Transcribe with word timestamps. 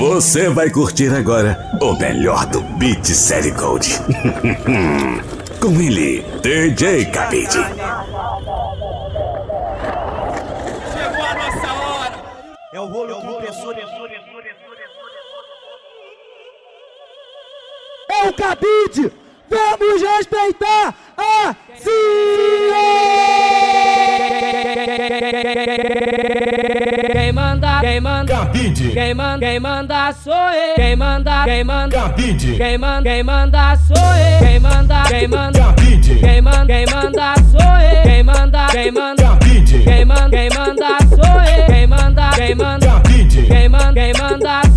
Você 0.00 0.48
vai 0.48 0.70
curtir 0.70 1.14
agora 1.14 1.76
o 1.78 1.92
melhor 1.92 2.46
do 2.46 2.62
Beat 2.62 3.04
Série 3.04 3.50
Gold. 3.50 3.86
Com 5.60 5.78
ele, 5.78 6.22
DJ 6.40 7.04
Cabide. 7.04 7.52
Chegou 7.52 7.68
a 11.22 11.34
nossa 11.34 11.72
hora. 11.74 12.18
É 12.72 12.80
o 12.80 12.86
rolo 12.86 13.14
compressor. 13.20 13.74
É 18.08 18.26
o 18.26 18.32
cabide! 18.32 19.19
Vamos 19.50 20.02
respeitar 20.02 20.94
a 21.18 21.54
Quem 27.12 27.32
manda, 27.32 27.80
quem 27.80 28.00
manda, 28.00 28.32
Cabide. 28.34 28.90
quem 28.90 29.14
manda, 29.14 29.38
quem 29.46 29.60
manda 29.60 30.12
sou 30.12 30.32
eu. 30.32 30.74
Quem 30.76 30.96
manda, 30.96 31.44
quem 31.44 31.64
manda, 31.64 31.96
Cabide. 31.96 32.56
quem 32.56 32.78
manda, 32.78 33.02
quem 33.02 33.22
manda 33.22 33.76
sou 33.76 33.96
eu. 33.96 34.38
Quem 34.38 34.60
manda, 34.60 35.02
quem 35.08 35.28
manda, 35.28 35.60
Cabide. 35.60 36.14
quem 36.16 36.40
manda, 36.40 36.66
quem 36.66 36.86
manda 36.86 37.34
sou 37.50 37.60
eu. 37.60 38.02
Quem 38.02 38.22
manda, 38.22 38.66
quem 38.70 38.90
manda, 38.92 39.22
Cabide. 39.22 39.78
quem 39.82 40.04
manda, 40.04 40.30
quem 40.30 40.48
manda 40.50 40.98
sou 41.08 41.42
eu. 41.42 41.66
Quem 41.66 41.86
manda, 41.86 42.30
quem 42.36 42.54
manda, 42.54 42.86
Cabide. 42.86 43.42
quem 43.42 43.68
manda, 43.68 43.92
quem 43.94 44.12
manda 44.14 44.69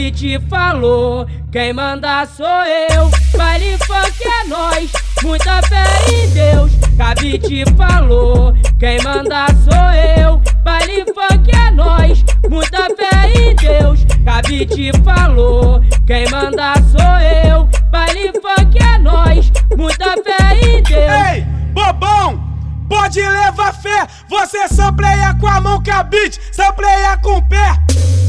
Cabite 0.00 0.40
falou, 0.48 1.26
quem 1.52 1.74
manda 1.74 2.24
sou 2.24 2.46
eu. 2.46 3.10
Baile 3.36 3.76
funk 3.76 4.26
é 4.26 4.48
nós, 4.48 4.90
muita 5.22 5.60
fé 5.64 5.84
em 6.10 6.30
Deus. 6.30 6.72
Cabite 6.96 7.64
falou, 7.76 8.54
quem 8.78 8.98
manda 9.02 9.46
sou 9.62 9.92
eu. 10.16 10.40
Baile 10.64 11.04
funk 11.04 11.54
é 11.54 11.70
nós, 11.70 12.24
muita 12.48 12.86
fé 12.96 13.28
em 13.28 13.54
Deus. 13.54 14.00
Cabite 14.24 14.90
falou, 15.04 15.82
quem 16.06 16.26
manda 16.30 16.72
sou 16.76 17.18
eu. 17.44 17.68
Baile 17.90 18.32
funk 18.40 18.82
é 18.82 18.98
nós, 18.98 19.52
muita 19.76 20.14
fé 20.22 20.56
em 20.62 20.82
Deus. 20.82 21.12
Ei, 21.30 21.42
bobão! 21.74 22.42
Pode 22.88 23.20
levar 23.20 23.74
fé, 23.74 24.06
você 24.30 24.66
sampleia 24.66 25.36
com 25.38 25.46
a 25.46 25.60
mão 25.60 25.82
cabide, 25.82 26.40
sampleia 26.52 27.18
com 27.18 27.36
o 27.36 27.42
pé. 27.42 27.76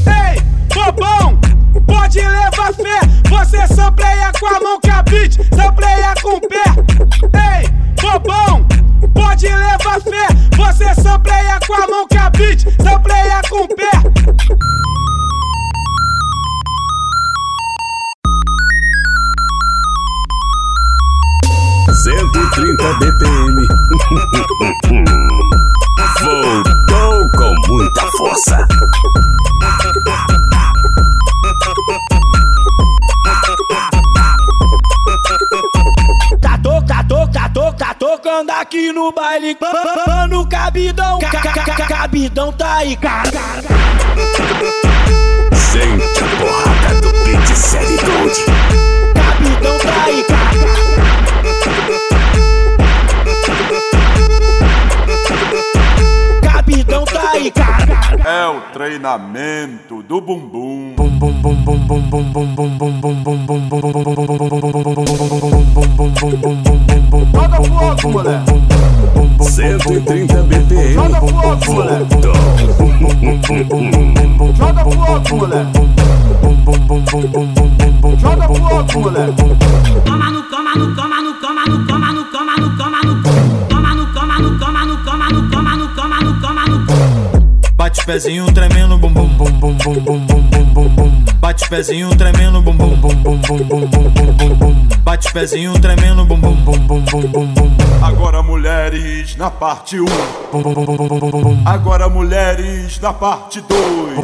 Ei, 0.06 0.42
bobão! 0.74 1.51
Pode 1.92 2.20
levar 2.20 2.72
fé, 2.72 3.00
você 3.28 3.66
sampleia 3.74 4.32
com 4.40 4.46
a 4.46 4.60
mão 4.60 4.80
cabide, 4.80 5.38
sampleia 5.54 6.14
com 6.22 6.36
o 6.36 6.40
pé. 6.40 6.64
Ei, 7.38 7.68
bobão! 8.00 8.66
Pode 9.12 9.46
levar 9.46 10.00
fé, 10.00 10.26
você 10.56 10.94
sampleia 11.02 11.60
com 11.66 11.74
a 11.74 11.86
mão 11.86 12.08
cabide, 12.08 12.64
sampleia 12.82 13.42
com 13.50 13.51
bumbum. 60.22 60.94
Joga 67.32 67.58
fogo, 67.64 68.08
moleque. 68.10 68.52
130 69.38 70.42
BPM. 70.42 70.94
Joga 70.94 71.20
fogo, 71.20 71.72
moleque. 71.72 72.16
Voltou. 72.18 72.34
Joga 74.54 74.82
fogo, 74.84 75.36
moleque. 75.36 75.80
Joga 78.20 78.46
fogo, 78.46 79.00
moleque. 79.00 79.44
Toma 80.04 80.30
no, 80.30 80.42
toma 80.42 80.74
no, 80.76 80.94
toma 80.94 81.22
no, 81.22 81.86
Bate 88.02 88.14
pezinho 88.14 88.52
tremendo, 88.52 88.98
bum 88.98 89.12
bum 89.14 89.28
bum 89.28 89.52
bum 89.60 89.76
bum 89.78 90.02
bum 90.04 90.26
bum 90.26 90.50
bum 90.50 90.74
bum 90.74 90.88
bum. 90.96 91.24
Bate 91.40 91.68
pezinho 91.68 92.10
tremendo, 92.16 92.60
bum 92.60 92.76
bum 92.76 93.00
bum 93.00 93.14
bum 93.22 93.38
bum 93.46 93.68
bum 93.68 94.10
bum 94.10 94.36
bum 94.36 94.58
bum. 94.58 94.88
Bate 95.04 95.32
pezinho 95.32 95.78
tremendo, 95.78 96.24
bum 96.24 96.40
bum 96.40 96.56
bum 96.64 96.84
bum 96.84 97.04
bum 97.04 97.22
bum 97.30 97.54
bum. 97.54 97.76
Agora 98.02 98.42
mulheres 98.42 99.36
na 99.36 99.50
parte 99.52 100.00
1. 100.00 100.06
Agora 101.64 102.08
mulheres 102.08 102.98
na 102.98 103.12
parte 103.12 103.60
2. 103.60 104.16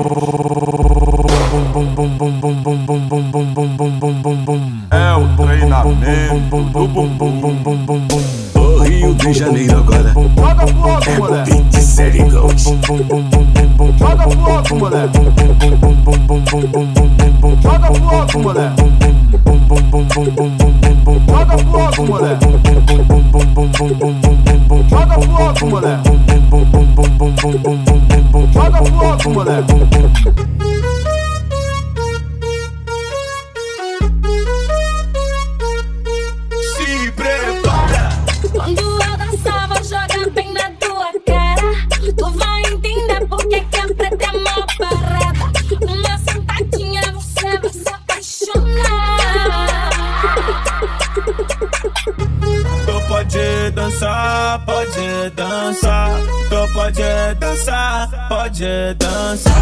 É 4.90 5.14
o 5.14 5.36
treinamento 5.36 6.50
do 6.50 6.82
bumbum. 7.86 8.37
Rio 8.98 9.14
de 9.14 9.32
Janeiro 9.32 9.78
agora. 9.78 10.12
Joga 10.12 10.66
pro 10.66 10.90
alto, 10.90 11.10
moleque. 11.12 11.50
Beat 11.52 11.68
de 11.68 11.80
série 11.80 12.18
Gold. 12.18 12.60
Joga 13.96 14.26
pro 14.26 14.52
alto, 14.52 14.74
moleque. 14.74 15.18
Joga 17.62 17.92
pro 17.92 18.10
alto, 18.10 18.38
moleque. 18.40 18.82
Joga 21.28 21.56
pro 21.56 21.80
alto, 21.80 22.02
moleque. 22.04 22.46
Joga 24.90 25.18
pro 25.20 25.38
alto, 25.38 25.66
moleque. 25.66 26.10
Joga 28.52 28.82
pro 28.82 29.06
alto, 29.06 29.30
moleque. 29.30 29.74
Dançar, 53.88 54.60
pode 54.66 55.30
dançar. 55.34 56.10
Tu 56.50 56.72
pode 56.74 57.34
dançar, 57.40 58.28
pode 58.28 58.94
dançar. 58.94 59.52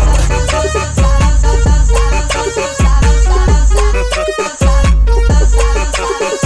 Se 6.40 6.45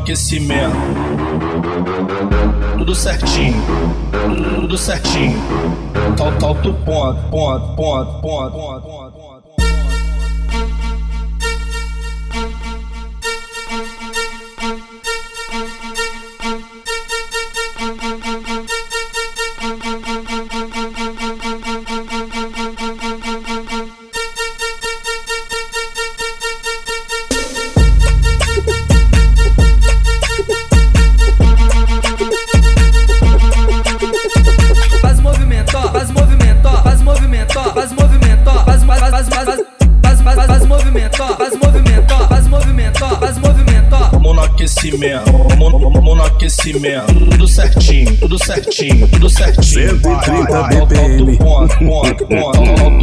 aquecimento. 0.00 0.76
Tudo 2.78 2.94
certinho, 2.94 3.62
tudo 4.56 4.76
certinho. 4.76 5.38
Tal, 6.16 6.32
tal, 6.38 6.54
tu 6.56 6.72
ponto, 6.84 7.20
ponto, 7.30 7.76
ponto, 7.76 8.20
ponto, 8.20 8.52
ponto, 8.52 9.19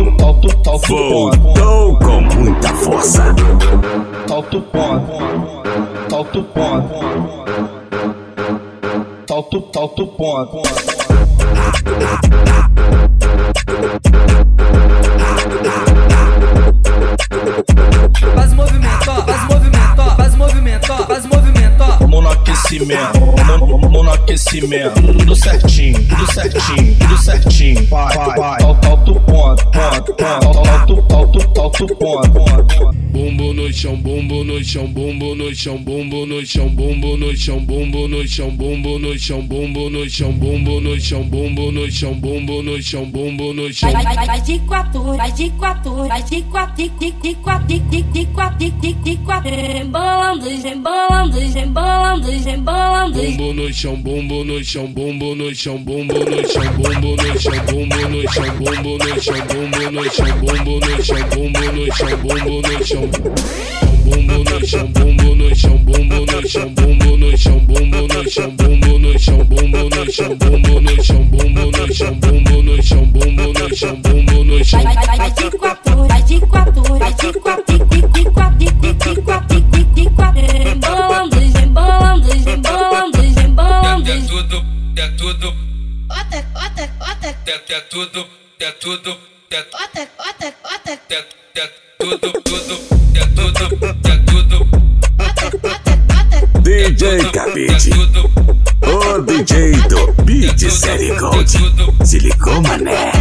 Solta 0.07 0.47
o 0.47 0.63
pau, 0.63 0.79
Voltou 0.87 1.31
então 1.31 1.99
com 1.99 2.21
muita 2.21 2.69
força. 2.75 3.35
Solta 4.27 4.57
ponto, 4.61 6.43
pó, 6.43 6.81
ponto, 6.81 6.81
o 10.03 10.07
pó, 10.07 10.45
ponto. 10.45 10.69
Faz 18.35 18.53
movimento, 18.53 19.09
ó, 19.09 19.21
faz 19.25 19.43
movimento, 19.43 19.99
ó, 19.99 20.15
faz 20.15 20.35
movimento, 20.35 20.93
ó, 20.93 21.05
faz 21.05 21.25
aquecimento, 22.57 23.19
vamos 23.45 23.91
no 23.91 24.11
aquecimento. 24.11 25.01
Tudo 25.01 25.35
certinho, 25.35 26.03
tudo 26.07 26.33
certinho, 26.33 26.95
tudo 26.95 27.17
certinho. 27.17 27.87
Vai, 27.87 28.15
vai, 28.15 28.63
alto 28.63 28.87
ponto, 28.87 29.19
ponto, 29.21 29.69
ponto, 29.69 30.69
alto, 30.69 31.05
alto, 31.13 31.61
alto 31.61 31.95
ponto. 31.95 33.06
Bumbo 33.17 33.51
no 33.51 33.73
chão, 33.73 33.95
bumbo 33.95 34.43
no 34.43 34.63
chão, 34.63 34.85
bumbo 34.85 35.33
no 35.33 35.55
chão, 35.55 35.75
bumbo 35.79 36.23
no 36.27 36.45
chão, 36.45 36.69
bumbo 36.69 37.17
no 37.17 37.35
chão, 37.35 37.59
bumbo 37.59 38.07
no 38.07 38.27
chão, 38.27 38.51
bumbo 38.51 38.99
no 38.99 39.17
chão, 39.17 39.41
bumbo 39.41 39.89
no 39.89 40.07
chão, 40.07 40.31
bumbo 40.33 40.79
no 40.79 41.01
chão, 41.01 41.23
bumbo 41.23 41.71
no 41.71 41.91
chão, 41.91 42.13
bumbo 42.13 42.61
no 42.61 42.79
chão, 42.79 43.05
bumbo 43.09 43.53
no 43.55 43.73
chão. 43.73 43.91
Vai, 43.91 44.03
vai, 44.03 44.27
vai, 44.27 44.41
de 44.41 44.59
quatro, 44.59 45.01
vai 45.01 45.31
de 45.31 45.49
quatro, 45.49 46.07
vai 46.07 46.21
de 46.21 46.41
quatro, 46.43 46.75
tic, 46.75 46.91
tic, 46.99 47.15
tic, 47.19 47.37
quatro, 47.41 47.67
tic, 47.67 47.89
tic, 47.89 48.05
tic, 48.13 48.33
quatro, 48.33 48.57
tic, 48.59 48.79
tic, 48.81 49.03
tic, 49.03 49.19
quatro. 49.25 49.49
Gembolando, 49.49 50.61
gembolando, 50.61 51.41
gembolando, 51.51 52.31
gembolando. 52.43 53.17
No 53.17 53.73
chão, 53.73 53.95
bumbo 53.99 54.43
no 54.43 54.63
chão, 54.63 54.85
bumbo 54.85 55.33
no 55.33 55.55
chão, 55.55 55.77
bumbo 55.83 56.15
no 56.23 56.45
chão, 56.45 56.45
bumbo 56.45 56.45
no 56.45 56.47
chão, 56.47 56.63
bumbo 56.75 57.15
no 57.15 57.39
chão, 57.39 57.65
bumbo 57.65 58.07
no 58.09 58.29
chão, 58.31 58.45
bumbo 58.57 58.97
no 58.99 59.09
chão, 59.19 59.41
bumbo 59.47 59.89
no 59.91 60.11
chão, 60.11 60.37
bumbo 60.37 61.71
no 61.71 61.95
chão, 61.95 62.17
bumbo 62.17 62.61
no 62.61 62.77
chão. 62.77 62.77
No 62.77 62.85
chão, 62.85 63.06
bumbo 63.09 64.43
no 64.43 64.67
chão, 64.67 64.87
bumbo 64.87 65.35
no 65.35 65.55
chão, 65.55 65.77
bumbo 65.77 66.25
no 66.25 66.47
chão, 66.47 66.69
bumbo 66.73 67.17
no 67.17 67.37
chão, 67.37 67.59
bumbo 67.59 68.07
no 68.07 68.29
chão, 68.29 68.49
bumbo 68.55 68.99
no 68.99 69.19
chão, 69.19 69.45
bumbo 69.45 69.89
no 69.89 70.11
chão, 70.11 70.35
bumbo 70.35 70.81
no 70.81 71.93
chão, 71.93 72.13
bumbo 72.15 72.63
no 72.63 72.83
chão, 72.83 73.05
bumbo 73.05 73.53
no 73.53 73.75
chão, 73.75 73.95
bumbo 74.01 74.43
no 74.43 74.63
chão. 74.63 74.83
Vai, 74.83 74.95
vai, 74.95 75.05
vai, 75.05 75.17
vai 75.17 75.31
de 75.31 75.57
quatro, 75.57 76.07
vai 76.07 76.23
de 76.23 76.39
quatro, 76.41 76.83
vai 76.97 77.13
de 77.13 77.33
quatro, 77.33 77.87
tic, 77.87 78.31
quatro, 78.33 78.57
tic, 78.57 79.23
quatro, 79.23 79.61
tic, 79.61 79.71
tic, 79.71 79.93
tic, 79.93 80.13
quatro. 80.13 80.47
Gembolando, 80.63 81.41
gembolando, 81.41 82.31
gembolando, 82.43 83.23
gembolando. 83.23 84.11
É 84.11 84.21
tudo, 84.21 84.65
é 84.95 85.07
tudo, 85.09 85.53
Ota, 86.09 86.45
ota, 86.55 86.89
ota, 87.01 87.35
é 87.45 87.73
é 87.73 87.79
tudo, 87.81 88.27
é 88.59 88.71
tudo, 88.71 89.17
é 89.51 89.59
ota, 89.59 90.09
ota, 90.19 90.53
ota, 90.63 90.99
é 91.09 91.25
é 91.59 91.86
tudo, 91.97 92.19
tudo, 92.19 92.77
é 93.15 93.25
tudo, 93.27 93.63
é 94.07 94.17
tudo. 94.17 94.67
DJ 96.61 97.23
Cabide, 97.31 97.89
tudo, 97.89 98.29
o 98.85 99.21
DJ 99.23 99.71
do 99.87 100.13
Beat 100.23 100.59
Série 100.69 101.15
Gold. 101.15 101.49
Se 102.05 102.19
ligou, 102.19 102.61
mané? 102.61 103.11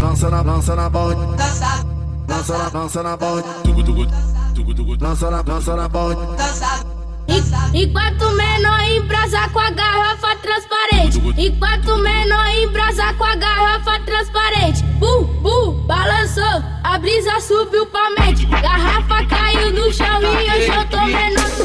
Dança 0.00 0.30
na, 0.30 0.42
dança 0.42 0.76
na 0.76 0.90
bode. 0.90 1.36
Dança 2.26 2.58
na, 2.58 2.68
dança 2.68 3.02
na 3.02 3.16
bode. 3.16 3.48
tudo, 3.64 3.82
tudo, 3.84 4.06
tudo, 4.54 4.74
tudo. 4.74 4.96
Dança 4.98 5.30
na, 5.30 5.42
dança 5.42 5.76
na 5.76 5.88
bode. 5.88 6.20
E- 6.20 6.81
Enquanto 7.74 8.30
menor 8.32 8.80
embrasa 8.84 9.48
com 9.48 9.58
a 9.58 9.70
garrafa 9.70 10.36
transparente. 10.36 11.18
Enquanto 11.38 11.96
menor 11.98 12.46
embrasa 12.62 13.14
com 13.14 13.24
a 13.24 13.34
garrafa 13.34 13.98
transparente. 14.00 14.82
Bu, 14.98 15.24
bu, 15.24 15.72
balançou, 15.86 16.62
a 16.84 16.98
brisa 16.98 17.40
subiu 17.40 17.86
pra 17.86 18.10
mente. 18.10 18.44
Garrafa 18.46 19.24
caiu 19.26 19.72
no 19.72 19.92
chão 19.92 20.20
e 20.22 20.50
hoje 20.50 20.68
eu 20.68 20.84
tô 20.88 21.00
menor. 21.06 21.61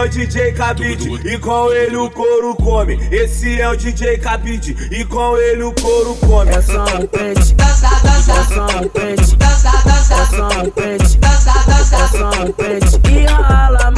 É 0.00 0.04
o 0.04 0.08
DJ 0.08 0.52
Cabide 0.52 1.10
e 1.26 1.38
com 1.38 1.70
ele 1.72 1.96
o 1.96 2.10
couro 2.10 2.54
come. 2.56 2.98
Esse 3.10 3.60
é 3.60 3.68
o 3.68 3.76
DJ 3.76 4.16
Cabide 4.16 4.74
e 4.90 5.04
com 5.04 5.36
ele 5.36 5.62
o 5.62 5.74
couro 5.74 6.14
come. 6.16 6.50
É 6.50 6.62
só 6.62 6.84
um 6.84 7.06
pente, 7.06 7.54
é 7.58 8.44
só 8.44 8.78
um 8.78 8.88
pente, 8.88 9.36
é 9.40 10.24
só 10.24 10.48
um 10.58 10.70
pente, 10.70 11.18
é 11.22 12.08
só 12.08 12.42
um 12.42 12.52
pente. 12.52 13.00
E 13.10 13.26
rala, 13.26 13.92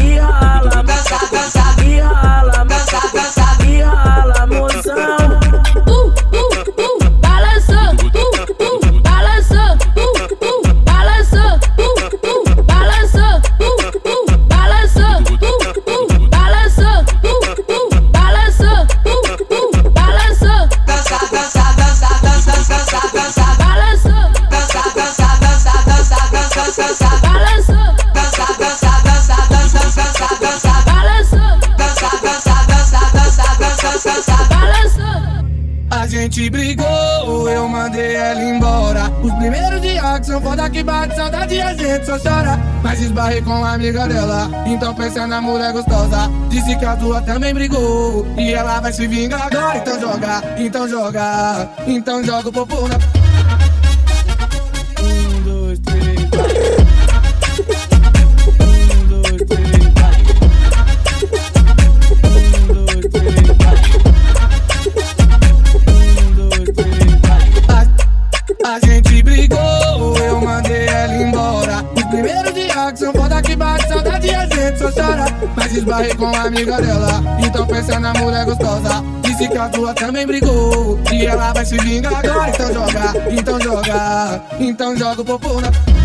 e 0.00 0.14
rala, 0.14 0.14
e 0.14 0.18
rala, 0.18 0.84
e 1.84 1.98
rala, 1.98 3.39
que 40.70 40.82
bate 40.82 41.14
saudade 41.14 41.60
a 41.60 41.74
gente 41.74 42.06
só 42.06 42.18
chora. 42.18 42.58
Mas 42.82 43.00
esbarrei 43.00 43.42
com 43.42 43.64
a 43.64 43.74
amiga 43.74 44.08
dela, 44.08 44.50
então 44.66 44.94
pensa 44.94 45.26
na 45.26 45.40
mulher 45.40 45.72
gostosa. 45.72 46.30
Disse 46.48 46.76
que 46.76 46.84
a 46.84 46.96
tua 46.96 47.20
também 47.22 47.52
brigou 47.52 48.26
e 48.36 48.52
ela 48.52 48.80
vai 48.80 48.92
se 48.92 49.06
vingar 49.06 49.46
agora. 49.46 49.78
Então 49.78 50.00
joga, 50.00 50.42
então 50.58 50.88
joga, 50.88 51.68
então 51.86 52.24
joga 52.24 52.48
o 52.48 52.52
popô 52.52 52.88
na. 52.88 53.19
Mas 75.54 75.72
esbarrei 75.76 76.14
com 76.14 76.26
a 76.26 76.42
amiga 76.44 76.80
dela, 76.80 77.22
então 77.44 77.66
pensa 77.66 78.00
na 78.00 78.14
mulher 78.14 78.46
gostosa. 78.46 79.04
Disse 79.22 79.48
que 79.48 79.58
a 79.58 79.68
tua 79.68 79.92
também 79.92 80.26
brigou 80.26 80.98
e 81.12 81.26
ela 81.26 81.52
vai 81.52 81.66
se 81.66 81.76
vingar 81.78 82.24
agora. 82.24 82.50
Então 82.50 82.72
joga, 82.72 83.30
então 83.30 83.60
joga, 83.60 84.42
então 84.58 84.96
joga 84.96 85.20
o 85.20 85.24
popô 85.24 85.60
na. 85.60 85.99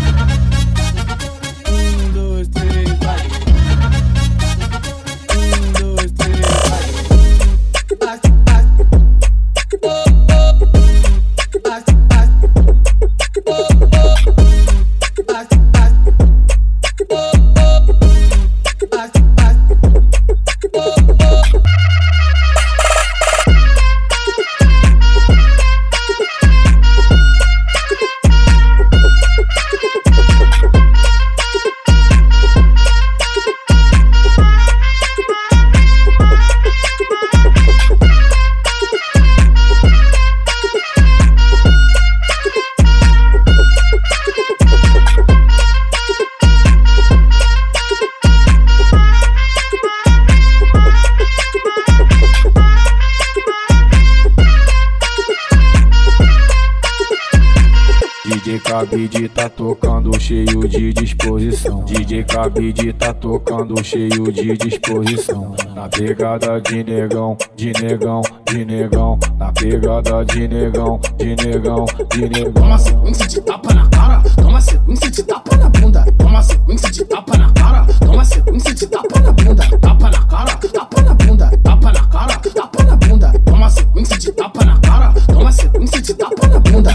DJ 61.96 62.24
Cabide 62.24 62.92
tá 62.92 63.14
tocando 63.14 63.82
cheio 63.82 64.30
de 64.30 64.54
disposição. 64.58 65.54
Na 65.74 65.88
pegada 65.88 66.60
de 66.60 66.84
negão, 66.84 67.38
de 67.56 67.72
negão, 67.72 68.20
de 68.46 68.64
negão. 68.66 69.18
Na 69.38 69.50
pegada 69.50 70.22
de 70.26 70.46
negão, 70.46 71.00
de 71.16 71.34
negão, 71.36 71.86
de 72.10 72.28
negão. 72.28 72.52
Toma 72.52 72.78
sequência 72.78 73.26
de 73.26 73.40
tapa 73.40 73.72
na 73.72 73.88
cara, 73.88 74.22
toma 74.36 74.60
sequência 74.60 75.10
de 75.10 75.22
tapa 75.22 75.56
na 75.56 75.68
bunda. 75.70 76.04
Toma 76.18 76.42
sequência 76.42 76.90
de 76.90 77.04
tapa 77.06 77.38
na 77.38 77.52
cara, 77.52 77.86
toma 77.98 78.24
sequência 78.26 78.74
de 78.74 78.86
tapa 78.86 79.20
na 79.20 79.32
bunda. 79.32 79.78
Tapa 79.80 80.10
na 80.10 80.22
cara, 80.26 80.56
tapa 80.56 81.02
na 81.02 81.14
bunda, 81.14 81.50
tapa 81.64 81.92
na 81.92 82.06
cara, 82.08 82.36
tapa 82.38 82.84
na 82.84 82.96
bunda. 82.96 83.32
Toma 83.46 83.70
sequência 83.70 84.18
de 84.18 84.32
tapa 84.32 84.64
na 84.66 84.78
cara, 84.80 85.14
toma 85.26 85.50
sequência 85.50 86.02
de 86.02 86.14
tapa 86.14 86.46
na 86.46 86.60
bunda. 86.60 86.90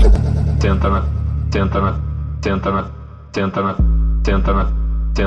Tenta 0.59 0.89
na, 0.89 1.05
tenta 1.49 1.81
na, 1.81 1.99
tenta 2.39 2.71
na, 2.71 2.91
tenta 3.31 3.61
na, 3.63 3.75
tenta 4.23 4.53
na, 4.53 4.80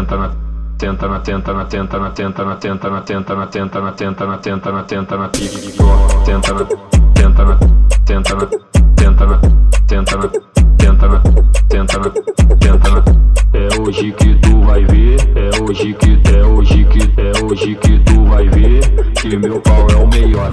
tenta 0.04 0.16
na. 0.16 0.30
Tenta 0.76 1.08
na, 1.08 1.20
tenta 1.20 1.52
na, 1.54 1.64
tenta 1.64 1.98
na, 1.98 2.10
tenta 2.10 2.44
na, 2.44 2.56
tenta 2.56 2.90
na, 2.90 3.00
tenta 3.00 3.34
na, 3.34 3.46
tenta 3.46 3.80
na, 3.80 3.92
tenta 3.92 4.26
na, 4.26 4.36
tenta 4.36 4.72
na, 4.72 4.82
tenta 4.82 5.14
na, 5.14 5.22
tenta 6.24 6.42
na, 6.44 6.76
tenta 7.14 7.44
na, 7.44 7.56
tenta 8.04 8.34
na, 8.34 8.48
tenta 8.96 9.26
na, 9.26 9.38
tenta 9.86 10.16
na, 10.16 10.28
tenta 10.66 11.08
na, 11.08 11.20
tenta 11.68 11.98
na, 11.98 12.10
tenta 12.58 12.90
na. 12.90 13.04
É 13.54 13.80
hoje 13.80 14.12
que 14.12 14.34
tu 14.40 14.60
vai 14.62 14.84
ver, 14.84 15.16
é 15.36 15.62
hoje 15.62 15.94
que, 15.94 16.20
é 16.34 16.44
hoje 16.44 16.84
que, 16.84 17.20
é 17.20 17.44
hoje 17.44 17.74
que 17.76 17.98
tu 18.00 18.24
vai 18.26 18.48
ver 18.48 19.12
que 19.14 19.36
meu 19.38 19.60
pau 19.60 19.86
é 19.90 19.96
o 19.96 20.06
melhor. 20.08 20.50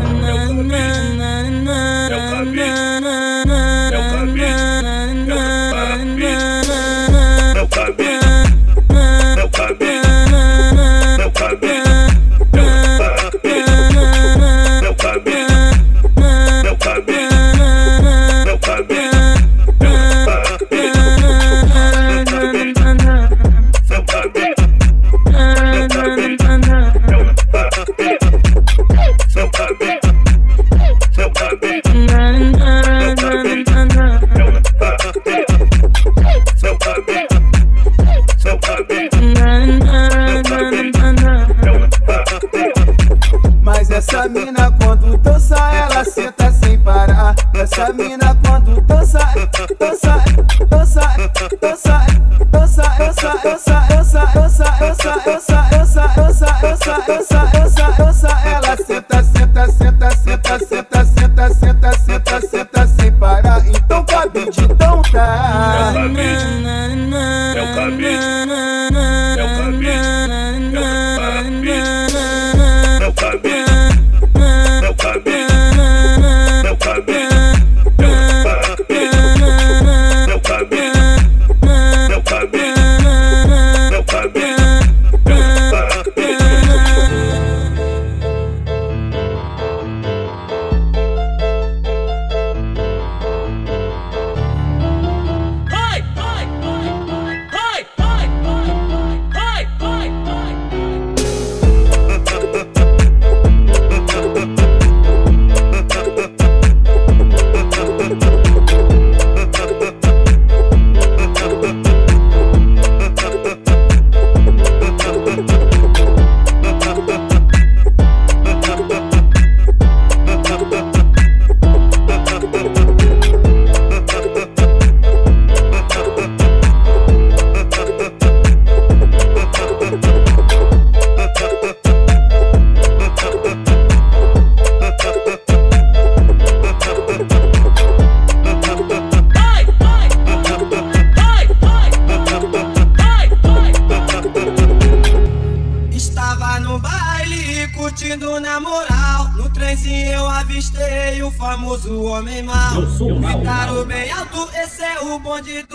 Just. 62.31 62.70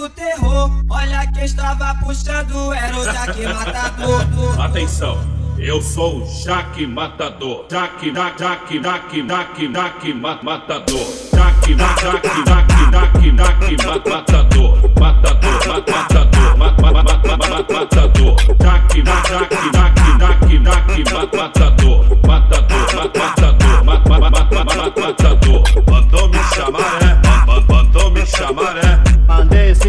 Do 0.06 0.10
terror. 0.10 0.70
Olha 0.88 1.26
quem 1.32 1.44
estava 1.44 1.94
puxando, 1.96 2.72
era 2.72 2.96
o 2.96 3.04
Jaque 3.04 3.42
Matador. 3.46 4.60
Atenção, 4.60 5.18
eu 5.58 5.82
sou 5.82 6.22
o 6.22 6.26
Jaque 6.26 6.86
Matador. 6.86 7.66
Jaque, 7.70 8.12
Jaque, 8.14 8.42
Jaque, 8.42 8.82
Jaque, 8.82 9.26
Jaque, 9.28 9.72
Jaque, 9.72 10.14
ma- 10.14 10.38
Matador. 10.42 11.06
Jaque, 11.34 11.74
Jaque, 11.76 12.06
Jaque, 12.06 12.44
Jaque, 12.46 12.92
Jaque, 12.92 13.36
Jaque, 13.36 13.76
ma- 13.84 14.16
Matador. 14.16 14.78
Matador, 15.00 15.66
ma- 15.66 15.74
Matador, 15.74 16.56
ma- 16.56 16.70
ma- 16.70 16.92
ma- 16.92 17.02
ma- 17.02 17.22
ma- 17.24 17.36
ma- 17.36 17.66
Matador. 17.72 18.36
Jaque, 18.62 19.02
Jaque, 19.04 19.34
Jaque, 19.74 20.18
Jaque, 20.20 20.64
Jaque, 20.64 21.12
ma- 21.12 21.42
Matador. 21.42 22.06
Matador, 22.26 22.94
ma- 22.94 23.10
Matador, 23.18 23.84
ma- 23.84 24.02
ma- 24.08 24.18
ma- 24.18 24.30
ma- 24.30 24.44
ma- 24.52 24.64
ma- 24.64 25.00
Matador. 25.00 25.62
Mandou 25.90 26.28
me 26.28 26.38
chamar, 26.54 27.02
é? 27.02 27.26
Ma- 27.26 27.46
ma- 27.46 27.60
Mandou 27.68 28.10
me 28.12 28.24
chamar, 28.26 28.76
é? 28.76 29.05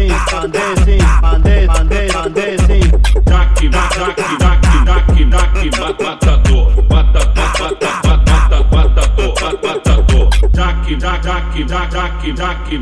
sim, 0.08 0.34
mandei 0.34 0.76
sim, 0.84 0.98
mandei, 1.20 1.66
mandei, 1.66 2.12
mandei 2.12 2.58
sim. 2.58 2.90
Tac, 3.24 3.54
tac, 3.70 3.94
tac, 3.94 4.16
tac, 4.38 4.60
tac, 4.84 5.06
tac, 5.30 6.02
matador, 6.02 6.72
mata, 6.88 7.32
mata, 7.34 7.76
mata, 8.04 8.64
matador, 8.70 9.34
matador. 9.62 10.28
Tac, 10.52 10.98
tac, 10.98 11.22
tac, 11.22 11.56
tac, 11.66 11.90
tac, 11.92 12.72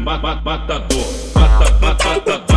matador, 0.44 1.06
mata, 1.34 1.78
mata, 1.80 2.14
mata. 2.20 2.55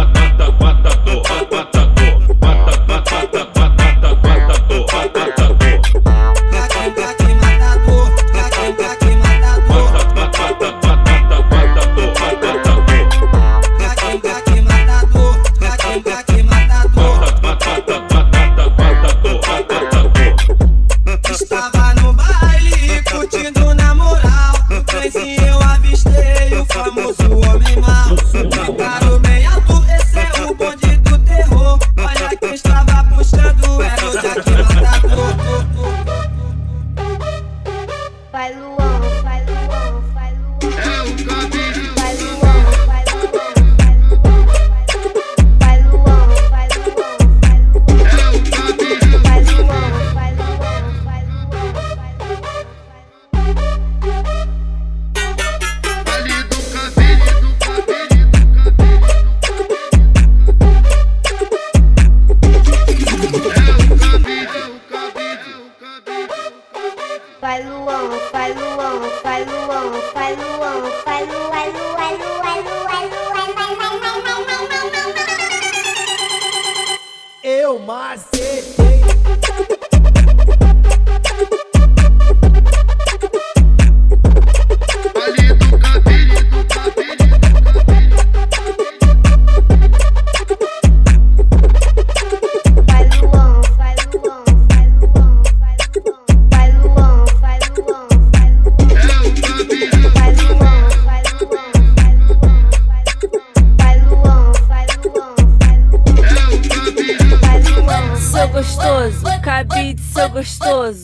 Gostoso. 110.40 111.04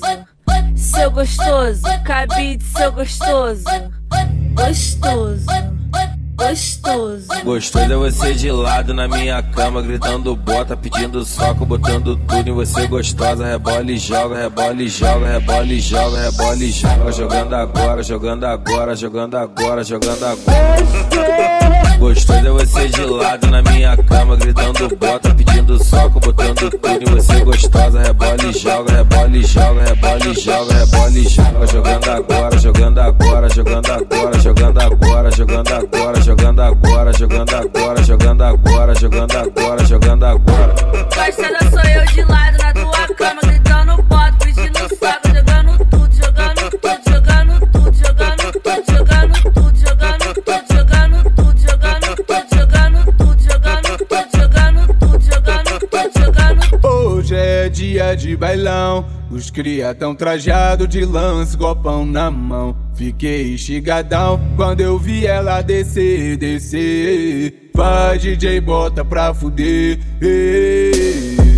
Seu 0.75 1.11
gostoso, 1.11 1.81
cabide, 2.05 2.63
seu 2.63 2.91
gostoso. 2.91 3.63
Gostoso, 4.53 5.45
gostoso. 6.35 7.27
Gostoso 7.43 7.91
é 7.91 7.95
você 7.97 8.33
de 8.33 8.49
lado 8.49 8.93
na 8.93 9.07
minha 9.09 9.43
cama, 9.43 9.81
gritando 9.81 10.33
bota, 10.37 10.77
pedindo 10.77 11.25
soco, 11.25 11.65
botando 11.65 12.15
tudo 12.15 12.49
em 12.49 12.53
você 12.53 12.87
gostosa. 12.87 13.45
Rebola 13.45 13.91
e 13.91 13.97
joga, 13.97 14.37
rebola 14.37 14.81
e 14.81 14.87
joga, 14.87 15.27
rebola 15.27 15.65
e 15.65 15.79
joga, 15.81 16.21
rebola 16.21 16.55
e 16.55 16.71
joga. 16.71 17.11
Jogando 17.11 17.55
agora, 17.55 18.03
jogando 18.03 18.45
agora, 18.45 18.95
jogando 18.95 19.35
agora, 19.35 19.83
jogando 19.83 20.23
agora. 20.23 21.54
Gostoso 21.99 22.39
é 22.39 22.51
você 22.51 22.87
de 22.89 23.01
lado 23.05 23.47
na 23.47 23.61
minha 23.61 23.95
cama, 23.97 24.35
gritando 24.35 24.95
bota, 24.97 25.33
pedindo 25.33 25.83
soco, 25.83 26.19
botando 26.19 26.69
tudo 26.69 26.87
em 26.87 27.05
você 27.05 27.39
gostosa. 27.43 28.01
Rebola 28.01 28.37
e 28.43 28.53
joga, 28.53 28.93
rebola 28.93 29.37
e 29.37 29.43
joga, 29.43 29.83
rebola 29.83 30.19
e 30.25 30.33
joga, 30.39 30.73
rebola 30.73 31.09
e 31.09 31.27
joga. 31.27 31.67
Jogando 31.67 32.09
agora, 32.09 32.57
jogando 32.57 32.99
agora, 32.99 33.49
jogando 33.49 33.91
agora, 33.91 34.39
jogando 34.39 34.79
agora, 34.79 35.31
jogando 35.31 35.71
agora, 35.71 36.21
jogando 36.21 36.61
agora, 36.61 37.13
jogando 37.13 37.53
agora, 37.55 38.03
jogando 38.03 38.43
agora, 38.43 38.95
jogando 38.95 39.37
agora, 39.37 39.85
jogando 39.85 40.23
agora. 40.25 41.64
Bailão. 59.55 59.59
Os 59.59 59.61
cria 59.61 59.95
tão 59.95 60.13
trajado 60.13 60.85
de 60.87 61.05
lance, 61.05 61.57
copão 61.57 62.05
na 62.05 62.29
mão. 62.29 62.75
Fiquei 62.93 63.53
instigadão 63.53 64.39
quando 64.55 64.81
eu 64.81 64.99
vi 64.99 65.25
ela 65.25 65.61
descer, 65.61 66.37
descer. 66.37 67.71
Vai 67.73 68.17
DJ, 68.17 68.61
bota 68.61 69.03
pra 69.03 69.33
fuder. 69.33 69.99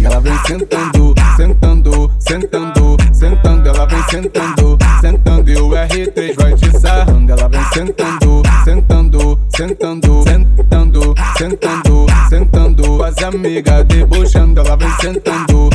Ela 0.03 0.19
vem 0.19 0.37
sentando, 0.45 1.13
sentando, 1.35 2.11
sentando, 2.19 2.97
sentando. 3.13 3.69
Ela 3.69 3.85
vem 3.85 4.03
sentando, 4.09 4.77
sentando. 5.01 5.51
E 5.51 5.57
o 5.57 5.69
R3 5.69 6.35
vai 6.35 6.53
te 6.53 6.79
sarrando. 6.79 7.31
Ela 7.31 7.47
vem 7.47 7.63
sentando, 7.73 8.41
sentando, 8.63 9.39
sentando, 9.55 10.23
sentando, 10.23 11.15
sentando, 11.37 12.05
sentando. 12.29 13.03
As 13.03 13.17
amigas 13.23 13.85
debochando. 13.85 14.59
Ela 14.59 14.75
vem 14.75 14.91
sentando, 14.99 15.69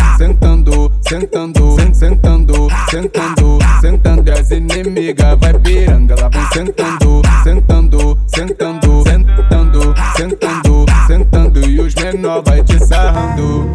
sentando, 1.12 1.76
sentando, 1.76 1.76
sen- 1.76 1.94
sentando, 1.94 2.68
sentando, 2.90 3.58
sentando. 3.82 4.28
E 4.30 4.32
as 4.32 4.50
inimigas 4.50 5.36
vai 5.38 5.52
pirando. 5.58 6.10
Ela 6.10 6.30
vem 6.30 6.46
sentando, 6.54 7.22
sentando, 7.44 8.18
sentando, 8.28 9.04
sentando, 9.06 9.94
sentando, 10.16 10.86
sentando. 11.06 11.68
E 11.68 11.80
os 11.80 11.94
menor 11.96 12.42
vai 12.46 12.62
te 12.64 12.78
sarrando. 12.82 13.68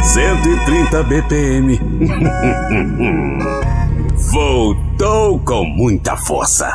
130 0.00 1.02
BPM. 1.02 1.78
Voltou 4.32 5.38
com 5.40 5.64
muita 5.66 6.16
força. 6.16 6.72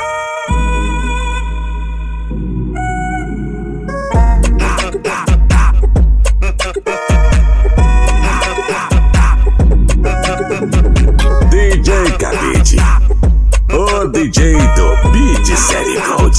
DJ 14.29 14.57
do 14.75 15.09
Beat 15.11 15.57
Série 15.57 15.97
Gold. 16.01 16.37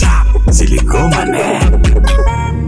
Se 0.52 0.66
ligou, 0.66 1.08
mané? 1.08 1.58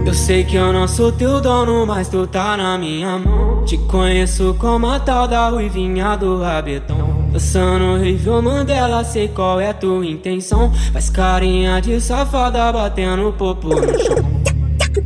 Eu 0.06 0.14
sei 0.14 0.44
que 0.44 0.56
eu 0.56 0.72
não 0.72 0.88
sou 0.88 1.12
teu 1.12 1.42
dono, 1.42 1.84
mas 1.84 2.08
tu 2.08 2.26
tá 2.26 2.56
na 2.56 2.78
minha 2.78 3.18
mão. 3.18 3.62
Te 3.66 3.76
conheço 3.76 4.56
como 4.58 4.88
a 4.88 4.98
tal 4.98 5.28
da 5.28 5.50
ruivinha 5.50 6.16
do 6.16 6.40
rabetão. 6.40 7.28
Dançando 7.30 7.84
horrível 7.96 8.40
Mandela, 8.40 9.04
sei 9.04 9.28
qual 9.28 9.60
é 9.60 9.74
tua 9.74 10.06
intenção. 10.06 10.72
Faz 10.90 11.10
carinha 11.10 11.82
de 11.82 12.00
safada 12.00 12.72
batendo 12.72 13.30
popo 13.34 13.68
no 13.68 13.98
chão. 14.02 14.40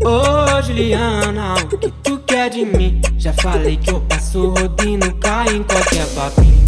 Ô 0.01 0.63
Juliana, 0.63 1.55
o 1.55 1.77
que 1.77 1.91
tu 2.05 2.19
quer 2.19 2.51
de 2.51 2.65
mim? 2.65 3.01
Já 3.19 3.33
falei 3.33 3.77
que 3.77 3.91
eu 3.91 4.01
passo 4.03 4.51
rodinho, 4.51 5.13
cai 5.17 5.49
em 5.49 5.65
qualquer 5.65 6.07
papinho. 6.15 6.65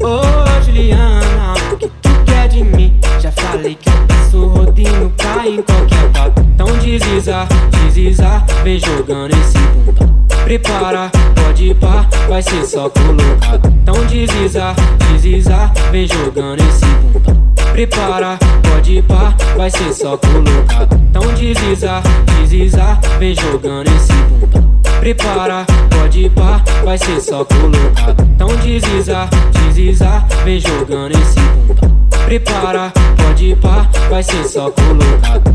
Ô 0.00 0.62
Juliana, 0.62 1.54
o 1.72 1.76
que 1.78 1.88
tu 1.88 2.05
de 2.48 2.62
mim? 2.62 2.98
Já 3.20 3.32
falei 3.32 3.74
que 3.74 3.90
passo 4.06 4.46
rodinho, 4.46 5.12
cai 5.16 5.48
em 5.48 5.62
qualquer 5.62 6.10
papo. 6.12 6.40
Então 6.40 6.66
desliza, 6.78 7.46
desliza, 7.70 8.44
vem 8.62 8.78
jogando 8.78 9.32
esse 9.32 9.58
bundão. 9.58 10.26
Prepara, 10.44 11.10
pode 11.34 11.74
pá, 11.74 12.06
vai 12.28 12.42
ser 12.42 12.64
só 12.64 12.88
colocado. 12.88 13.68
Então 13.82 14.06
desliza, 14.06 14.74
desliza, 15.10 15.72
vem 15.90 16.06
jogando 16.06 16.60
esse 16.60 16.84
bundão. 16.84 17.46
Prepara, 17.72 18.38
pode 18.62 19.02
pá, 19.02 19.34
vai 19.56 19.70
ser 19.70 19.92
só 19.92 20.16
colocado. 20.16 20.94
Então 21.10 21.22
desliza, 21.34 22.00
desliza, 22.38 22.98
vem 23.18 23.34
jogando 23.34 23.88
esse 23.88 24.12
bundão. 24.12 24.76
Prepara, 25.00 25.66
pode 25.90 26.30
pá, 26.30 26.62
vai 26.84 26.96
ser 26.96 27.20
só 27.20 27.44
colocado. 27.44 28.22
Então 28.22 28.48
desliza, 28.56 29.28
desliza, 29.52 30.24
vem 30.44 30.60
jogando 30.60 31.12
esse 31.12 31.40
bundão. 31.40 31.85
Prepara, 32.26 32.92
pode 33.16 33.54
pá, 33.54 33.88
vai 34.10 34.20
ser 34.20 34.42
só 34.48 34.68
colocado. 34.72 35.54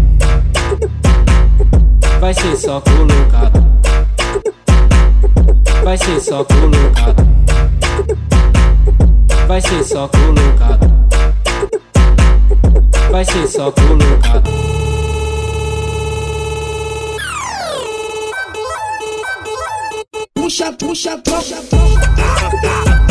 Vai 2.22 2.34
ser 2.34 2.56
só 2.56 2.80
colocado. 2.80 3.62
Vai 5.84 5.98
ser 5.98 6.22
só 6.22 6.46
colocado. 6.46 7.28
Vai 9.50 9.60
ser 9.60 9.84
só 9.84 10.08
colocado. 10.08 10.88
Vai 13.12 13.26
ser 13.26 13.48
só 13.50 13.70
colocado. 13.74 14.50
Puxa, 20.34 20.72
puxa, 20.72 21.18
puxa, 21.18 21.58
puxa, 21.70 23.11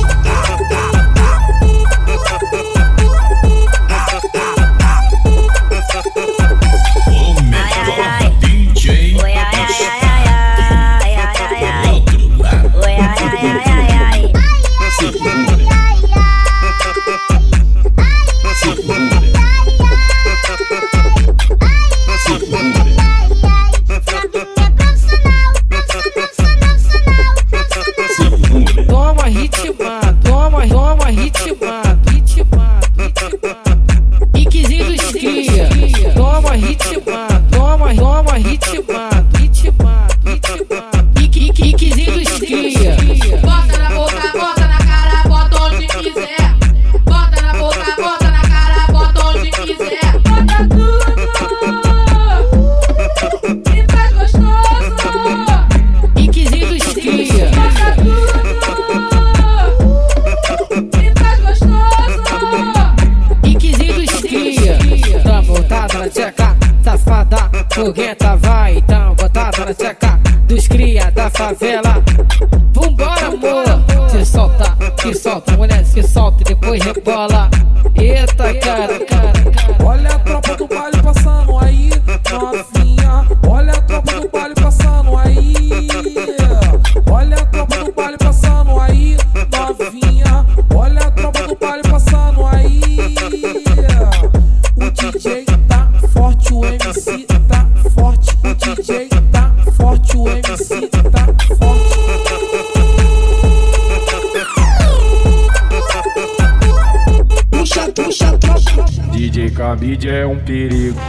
é 110.11 110.27
um 110.27 110.37
perigo. 110.37 110.99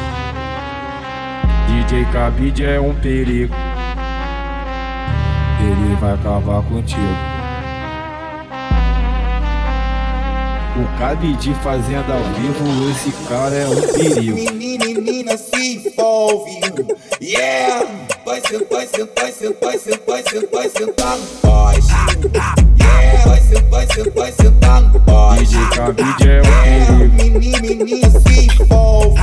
DJ 1.67 2.05
Cabide 2.13 2.65
é 2.65 2.81
um 2.81 2.95
perigo. 2.95 3.55
Ele 5.61 5.97
vai 5.97 6.15
acabar 6.15 6.63
contigo. 6.63 7.33
O 10.75 10.99
cabide 10.99 11.55
fazendo 11.63 12.11
ao 12.13 12.23
vivo, 12.35 12.91
esse 12.91 13.13
cara 13.29 13.55
é 13.55 13.69
um 13.69 13.93
perigo. 13.93 14.37
Menina, 14.37 14.85
menina, 14.87 15.37
se 15.37 15.77
envolve. 15.77 16.61
Yeah! 17.21 17.87
Vai 18.25 18.41
sentar, 18.41 18.87
sentar, 18.87 19.31
sentar, 19.33 19.79
sentar, 19.79 20.71
sentar 20.71 21.19
no 21.19 21.27
poste. 21.43 22.72
vai 23.25 23.41
sentar, 23.41 23.87
sentar, 23.87 24.33
sentar 24.33 24.81
no 24.83 24.99
baile. 25.01 25.47
DJ 25.47 25.69
K, 25.69 25.93
DJ 25.93 26.31
é 26.31 26.91
o 26.91 27.09
menino, 27.09 27.61
menino 27.61 28.21
se 28.21 28.47
envolve. 28.47 29.21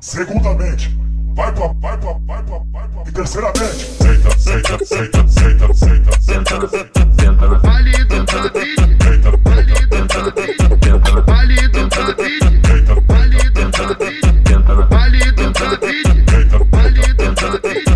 Segundamente, 0.00 0.90
vai 1.34 1.52
pra, 1.52 1.68
vai 1.80 1.96
pra, 1.98 2.12
vai 2.26 2.42
pra, 2.42 2.58
vai 2.72 2.88
pra. 2.88 3.02
E 3.06 3.12
terceiramente, 3.12 3.60
senta, 3.62 4.30
senta, 4.38 4.84
senta, 4.84 5.28
senta, 5.28 5.74
senta, 5.74 6.20
senta, 6.20 6.68
senta. 6.68 7.58
Vale 7.58 8.04
dentro 8.04 8.42
da 8.42 8.50
beat, 8.50 9.02
senta, 9.02 9.30
vale 9.44 9.86
dentro 9.86 10.22
da 10.22 10.30
beat, 10.30 10.58
senta, 10.58 11.22
vale 11.26 11.68
dentro 11.68 12.06
da 12.06 12.14
beat, 12.14 12.66
senta, 12.66 12.94
vale 13.06 13.50
dentro 13.50 13.86
da 13.86 13.94
beat, 13.94 14.28
senta, 14.48 14.84
vale 14.90 15.32
dentro 15.32 15.68
da 15.68 15.76
beat, 15.76 16.30
senta, 16.30 16.58
vale 16.64 17.14
dentro 17.14 17.50
da 17.50 17.58
beat, 17.60 17.88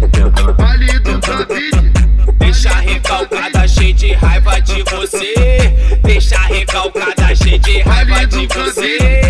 senta, 1.04 1.36
da 1.36 1.44
beat. 1.46 2.36
Deixa 2.38 2.74
recalcada, 2.74 3.68
cheia 3.68 3.94
de 3.94 4.12
raiva 4.12 4.60
de 4.60 4.82
você. 4.84 5.98
Deixa 6.04 6.38
recalcada, 6.42 7.34
cheia 7.34 7.58
de 7.58 7.80
raiva 7.80 8.26
de 8.26 8.46
você. 8.46 9.21